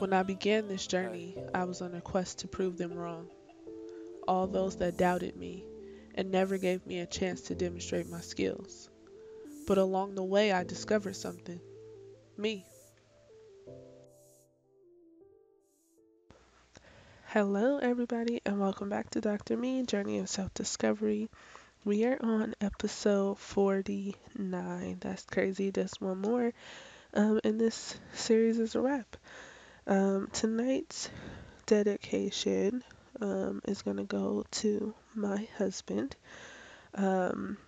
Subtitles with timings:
[0.00, 3.28] When I began this journey, I was on a quest to prove them wrong.
[4.26, 5.66] All those that doubted me
[6.14, 8.88] and never gave me a chance to demonstrate my skills.
[9.66, 11.60] But along the way, I discovered something
[12.38, 12.64] me.
[17.26, 19.58] Hello, everybody, and welcome back to Dr.
[19.58, 21.28] Me Journey of Self Discovery.
[21.84, 24.96] We are on episode 49.
[24.98, 26.54] That's crazy, just one more.
[27.12, 29.18] Um, and this series is a wrap.
[29.86, 31.10] Um, tonight's
[31.66, 32.84] dedication
[33.20, 36.16] um, is going to go to my husband.
[36.94, 37.58] Um,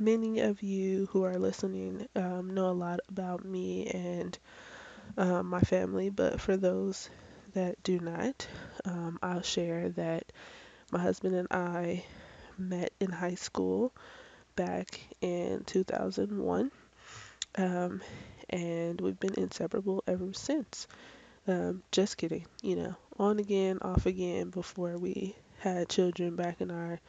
[0.00, 4.36] many of you who are listening um, know a lot about me and
[5.18, 7.10] um, my family, but for those
[7.54, 8.46] that do not,
[8.86, 10.24] um, I'll share that
[10.92, 12.04] my husband and I
[12.58, 13.92] met in high school
[14.56, 16.72] back in 2001.
[17.56, 18.00] Um,
[18.50, 20.86] and we've been inseparable ever since.
[21.46, 26.70] Um, just kidding, you know, on again, off again before we had children back in
[26.70, 27.00] our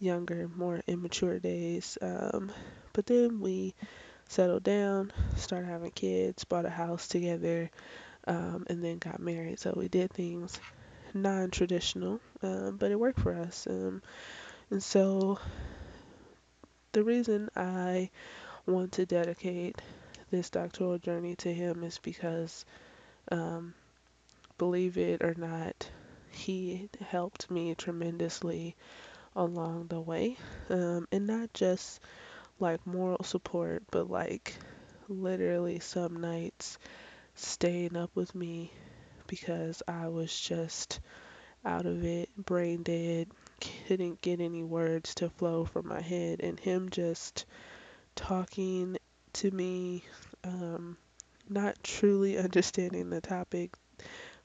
[0.00, 1.98] younger, more immature days.
[2.02, 2.52] Um,
[2.92, 3.74] but then we
[4.28, 7.70] settled down, started having kids, bought a house together,
[8.26, 9.60] um, and then got married.
[9.60, 10.60] So we did things
[11.14, 13.66] non traditional, um, but it worked for us.
[13.68, 14.02] Um,
[14.70, 15.38] and so
[16.92, 18.10] the reason I
[18.66, 19.80] want to dedicate
[20.30, 22.64] this doctoral journey to him is because,
[23.30, 23.74] um,
[24.58, 25.90] believe it or not,
[26.30, 28.76] he helped me tremendously
[29.36, 30.36] along the way.
[30.68, 32.00] Um, and not just
[32.60, 34.54] like moral support, but like
[35.08, 36.78] literally some nights
[37.34, 38.72] staying up with me
[39.26, 41.00] because I was just
[41.64, 43.28] out of it, brain dead,
[43.86, 47.44] couldn't get any words to flow from my head, and him just
[48.20, 48.96] talking
[49.34, 50.04] to me,
[50.44, 50.96] um,
[51.48, 53.72] not truly understanding the topic,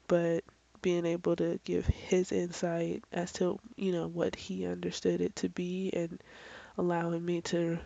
[0.07, 0.43] but
[0.81, 5.49] being able to give his insight as to you know what he understood it to
[5.49, 6.21] be and
[6.77, 7.79] allowing me to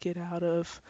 [0.00, 0.80] get out of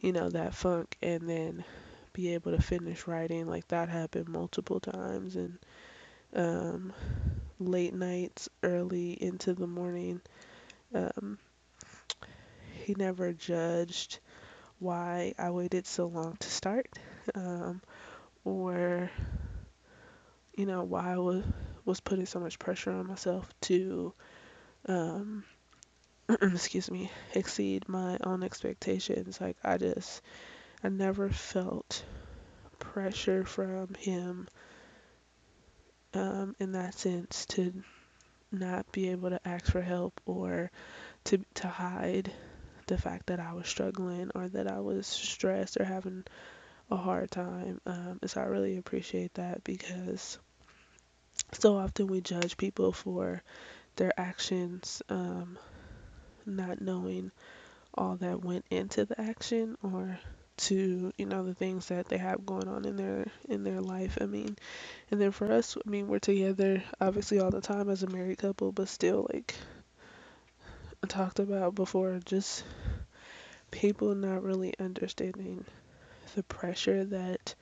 [0.00, 1.64] you know that funk and then
[2.12, 3.46] be able to finish writing.
[3.48, 5.58] Like that happened multiple times and
[6.34, 6.92] um,
[7.60, 10.20] late nights early into the morning
[10.94, 11.38] um,
[12.86, 14.20] he never judged
[14.78, 16.88] why I waited so long to start
[17.34, 17.82] um,
[18.44, 19.10] or
[20.56, 21.44] you know why I was
[21.84, 24.12] was putting so much pressure on myself to
[24.88, 25.44] um,
[26.42, 29.40] excuse me exceed my own expectations.
[29.40, 30.22] Like I just
[30.84, 32.04] I never felt
[32.78, 34.48] pressure from him
[36.14, 37.72] um, in that sense to
[38.52, 40.70] not be able to ask for help or
[41.24, 42.32] to to hide
[42.86, 46.24] the fact that I was struggling or that I was stressed or having
[46.90, 47.80] a hard time.
[47.86, 50.38] Um, so I really appreciate that because
[51.52, 53.42] so often we judge people for
[53.96, 55.58] their actions, um,
[56.44, 57.30] not knowing
[57.94, 60.18] all that went into the action or
[60.56, 64.16] to you know the things that they have going on in their in their life
[64.20, 64.56] i mean
[65.10, 68.38] and then for us i mean we're together obviously all the time as a married
[68.38, 69.54] couple but still like
[71.06, 72.64] talked about before just
[73.70, 75.64] people not really understanding
[76.34, 77.54] the pressure that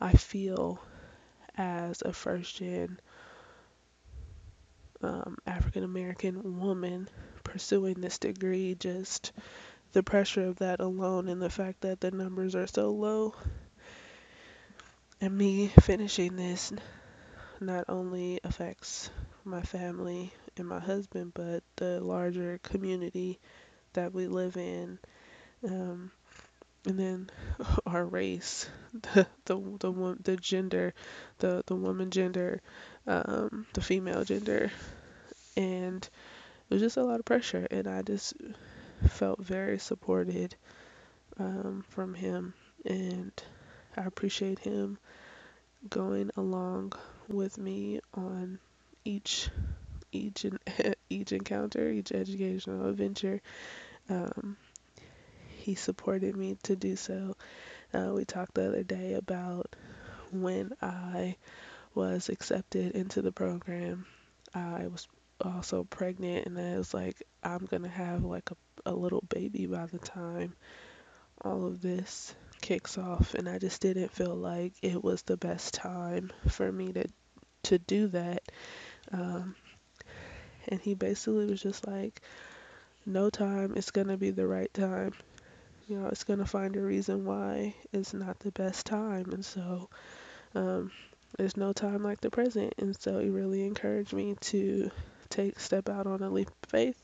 [0.00, 0.80] i feel
[1.56, 2.98] as a first gen
[5.02, 7.08] um, african american woman
[7.44, 9.32] pursuing this degree just
[9.92, 13.34] the pressure of that alone and the fact that the numbers are so low
[15.20, 16.72] and me finishing this
[17.60, 19.10] not only affects
[19.44, 23.40] my family and my husband but the larger community
[23.94, 24.98] that we live in
[25.64, 26.10] um,
[26.86, 27.30] and then
[27.86, 28.68] our race
[29.14, 30.94] the the the, the gender
[31.38, 32.60] the the woman gender
[33.06, 34.70] um, the female gender
[35.56, 36.08] and
[36.68, 38.34] it was just a lot of pressure and I just
[39.08, 40.54] felt very supported
[41.38, 43.32] um, from him and
[43.96, 44.98] I appreciate him
[45.88, 46.92] going along
[47.28, 48.58] with me on
[49.04, 49.48] each
[50.12, 50.58] each and
[51.10, 53.40] each encounter, each educational adventure.
[54.08, 54.56] Um,
[55.58, 57.36] he supported me to do so.
[57.92, 59.74] Uh, we talked the other day about
[60.32, 61.36] when I
[61.94, 64.06] was accepted into the program.
[64.54, 65.08] I was
[65.40, 68.56] also pregnant, and I was like, I'm gonna have like a,
[68.90, 70.54] a little baby by the time
[71.42, 75.74] all of this kicks off and I just didn't feel like it was the best
[75.74, 77.06] time for me to
[77.62, 78.42] to do that
[79.12, 79.54] um,
[80.70, 82.20] and he basically was just like
[83.06, 85.12] no time it's gonna be the right time
[85.88, 89.88] you know it's gonna find a reason why it's not the best time and so
[90.54, 90.90] um,
[91.36, 92.74] there's no time like the present.
[92.78, 94.90] And so he really encouraged me to
[95.28, 97.00] take step out on a leap of faith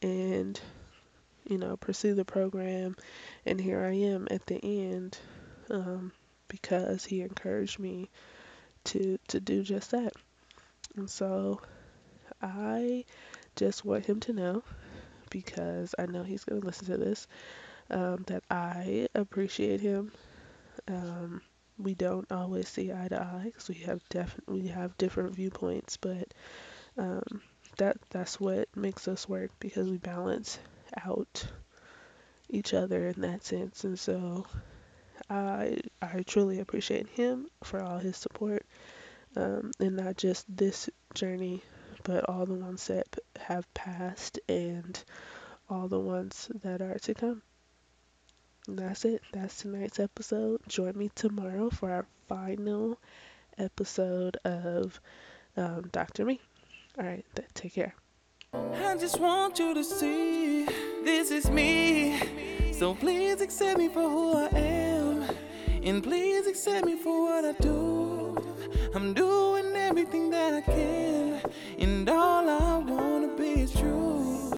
[0.00, 0.58] and
[1.48, 2.96] you know pursue the program
[3.46, 5.16] and here I am at the end
[5.70, 6.10] um,
[6.48, 8.10] because he encouraged me
[8.84, 10.12] to to do just that.
[10.96, 11.60] And so
[12.42, 13.04] I
[13.56, 14.64] just want him to know
[15.30, 17.26] because I know he's going to listen to this
[17.90, 20.12] um, that I appreciate him.
[20.88, 21.42] Um,
[21.78, 25.96] we don't always see eye to eye because we have def- we have different viewpoints,
[25.98, 26.28] but
[26.98, 27.42] um,
[27.78, 30.58] that that's what makes us work because we balance
[31.06, 31.46] out
[32.48, 33.84] each other in that sense.
[33.84, 34.46] And so
[35.30, 38.64] I I truly appreciate him for all his support,
[39.36, 41.62] um, and not just this journey,
[42.04, 45.02] but all the ones that have passed and
[45.68, 47.42] all the ones that are to come.
[48.68, 49.22] And that's it.
[49.32, 50.60] That's tonight's episode.
[50.68, 52.98] Join me tomorrow for our final
[53.58, 55.00] episode of
[55.56, 56.24] um, Dr.
[56.24, 56.40] Me.
[56.98, 57.94] All right, take care.
[58.54, 60.64] I just want you to see
[61.04, 62.72] this is me.
[62.72, 65.24] So please accept me for who I am.
[65.82, 68.36] And please accept me for what I do.
[68.94, 69.51] I'm doing
[69.92, 71.38] everything that I can.
[71.78, 74.21] And all I wanna be is true.